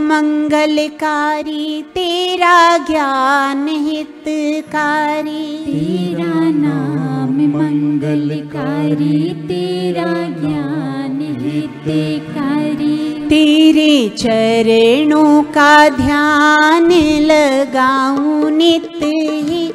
[0.00, 9.18] मंगलकारी तेरा ज्ञान हितकारी। तेरा नाम मंगलकारी
[9.48, 12.96] तेरा ज्ञान हितकारी।
[13.28, 19.72] तेरे चरणों का ध्यान लगाऊं नित ही।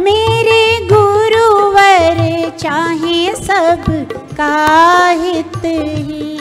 [0.00, 0.62] मेरे
[0.92, 2.18] गुरुवर
[2.58, 3.84] चाहे सब
[4.36, 4.54] का
[5.08, 6.32] हित ही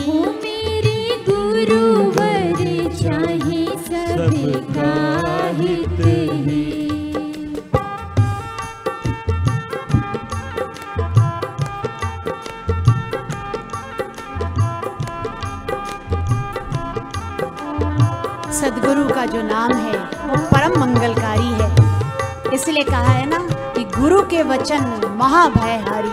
[18.61, 23.37] सदगुरु का जो नाम है, वो परम मंगलकारी है। इसलिए कहा है ना
[23.73, 26.11] कि गुरु के वचन महाभयहारी,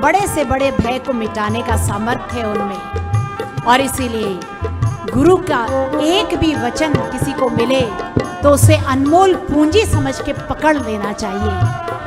[0.00, 4.38] बड़े से बड़े भय को मिटाने का सामर्थ्य है उनमें। और इसीलिए
[5.06, 5.60] गुरु का
[6.04, 7.80] एक भी वचन किसी को मिले
[8.42, 11.52] तो उसे अनमोल पूंजी समझ के पकड़ लेना चाहिए।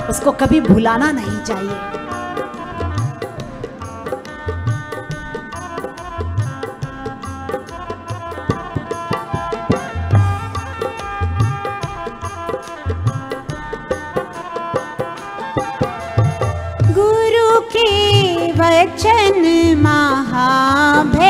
[0.10, 1.78] उसको कभी भुलाना नहीं चाहिए।
[16.94, 17.90] गुरु के
[18.54, 19.42] वचन
[19.84, 21.24] महाभयहारी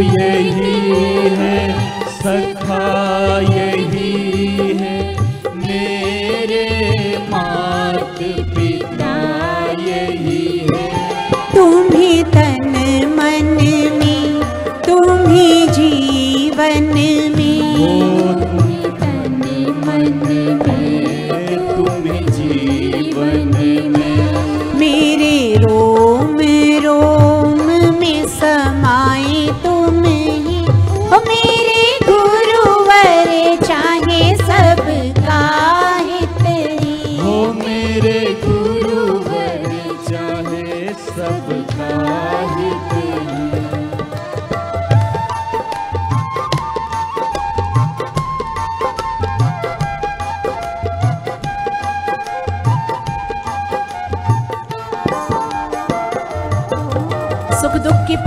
[0.00, 1.56] यही है
[2.18, 2.82] सखा
[3.40, 4.96] यही है
[5.56, 6.66] मेरे
[7.30, 8.22] मात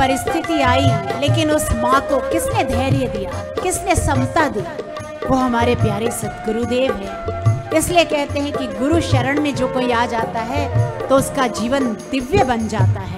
[0.05, 0.88] परिस्थिति आई,
[1.19, 3.31] लेकिन उस माँ को किसने धैर्य दिया?
[3.63, 4.61] किसने समता दी?
[5.27, 10.05] वो हमारे प्यारे सतगुरुदेव है। इसलिए कहते हैं कि गुरु शरण में जो कोई आ
[10.05, 10.67] जाता है
[11.07, 13.14] तो उसका जीवन दिव्य बन जाता है।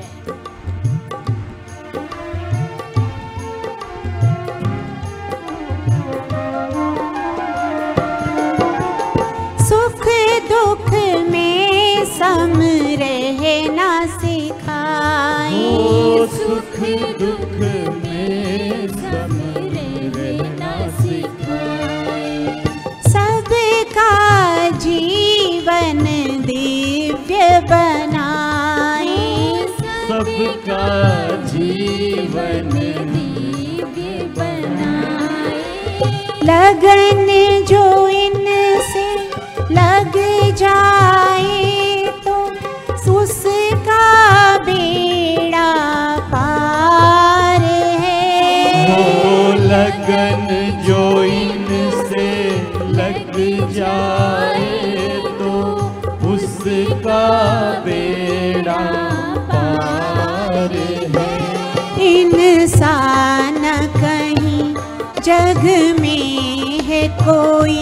[65.27, 65.63] जग
[65.99, 67.81] में है में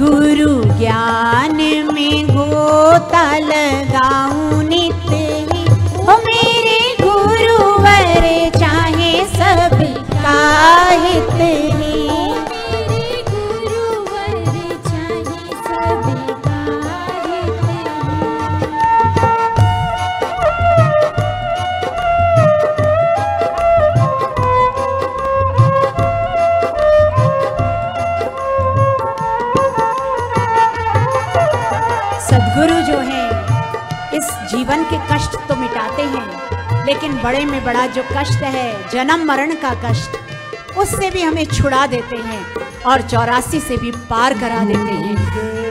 [0.00, 1.56] गुरु ज्ञान
[1.94, 6.43] में गोता लगाऊं नित ही
[34.54, 39.54] जीवन के कष्ट तो मिटाते हैं, लेकिन बड़े में बड़ा जो कष्ट है, जन्म मरण
[39.62, 42.42] का कष्ट, उससे भी हमें छुड़ा देते हैं
[42.82, 45.63] और चौरासी से भी पार करा देते हैं।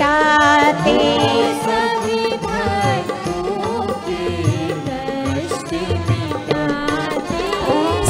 [0.00, 0.98] मिटाते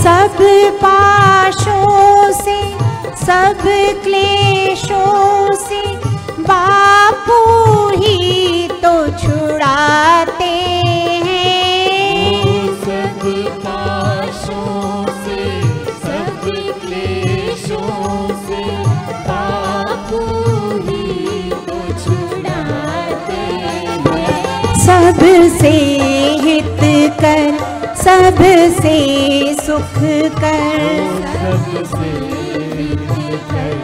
[0.03, 0.37] सब
[0.83, 2.59] पाशों से
[3.25, 3.63] सब
[4.05, 5.83] क्लेशों से
[6.43, 7.41] बापू
[7.97, 10.40] ही तो छुड़ाते
[27.23, 27.69] कर
[28.03, 28.97] सबसे
[29.55, 29.95] सुख
[30.39, 30.79] कर।
[31.33, 32.11] सबसे
[33.51, 33.77] कर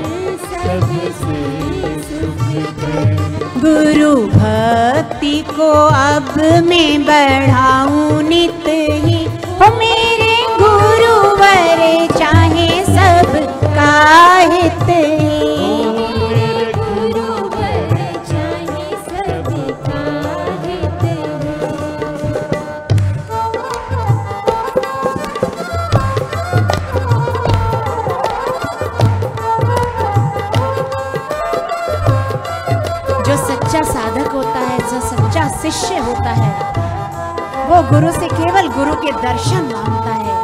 [0.53, 1.41] सबसे
[2.09, 2.43] सुख
[2.81, 3.15] कर
[3.65, 6.33] गुरु भक्ति को अब
[6.69, 8.69] मैं बढ़ाऊं नित
[9.05, 9.25] ही।
[9.61, 13.37] हो मेरे गुरुवर चाहे सब
[13.77, 13.93] का
[14.55, 14.89] हित
[35.67, 36.49] शिष्य होता है।
[37.69, 40.35] वो गुरु से केवल गुरु के दर्शन माँगता है,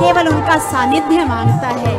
[0.00, 1.94] केवल उनका सानिध्य माँगता है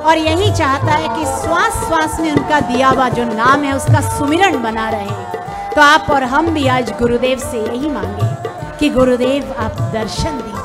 [0.00, 4.00] और यही चाहता है कि श्वास श्वास में उनका दिया हुआ जो नाम है उसका
[4.08, 5.16] सुमिरन बना रहे।
[5.74, 8.28] तो आप और हम भी आज गुरुदेव से यही मांगे
[8.78, 10.57] कि गुरुदेव, आप दर्शन दीजिए।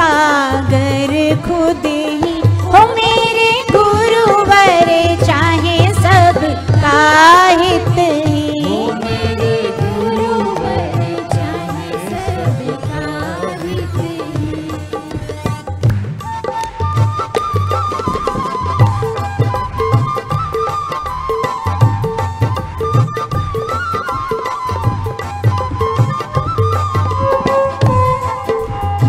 [0.00, 4.88] सागर खुद ही। हो मेरे गुरुवर
[5.26, 8.40] चाहे सब ही। हित ही।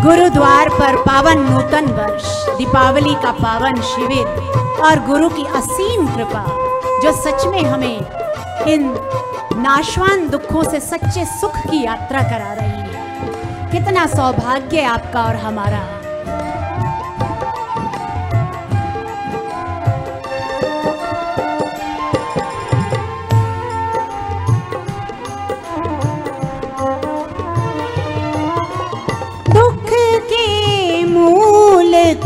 [0.04, 2.24] गुरुद्वार पर पावन नूतन वर्ष,
[2.58, 4.26] दीपावली का पावन शिविर
[4.82, 6.44] और गुरु की असीम कृपा,
[7.02, 8.00] जो सच में हमें
[8.66, 8.88] इन
[9.56, 16.01] नाशवान दुखों से सच्चे सुख की यात्रा करा रही है। कितना सौभाग्य आपका और हमारा।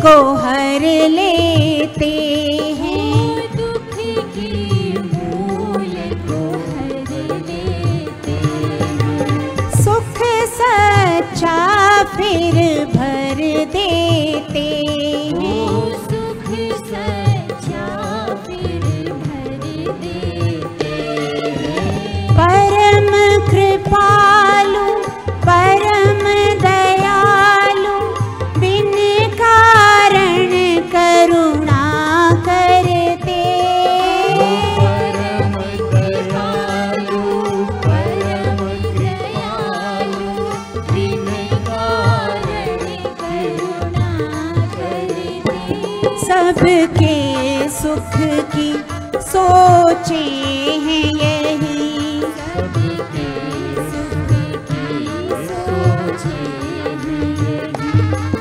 [0.06, 2.10] को हर लेते
[2.80, 3.94] हैं। दुख
[4.34, 4.50] के
[4.98, 5.96] मूल
[6.68, 10.18] हरते है। ोहरे सुख
[10.52, 11.58] सचा
[12.02, 12.32] पि
[12.94, 13.88] भरते
[15.38, 15.56] है।
[16.04, 16.46] सुख
[16.90, 17.86] सच्चा
[18.46, 19.58] फिर भर
[20.02, 20.94] देते
[22.30, 23.10] परम
[23.50, 24.25] कृपा
[46.56, 48.14] सबके सुख
[48.52, 48.72] की
[49.26, 50.20] सोचे
[50.84, 52.20] हैं यही।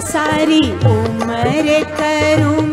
[0.08, 2.65] सारी उम्र करूँ